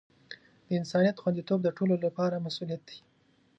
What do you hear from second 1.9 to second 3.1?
لپاره مسؤولیت دی.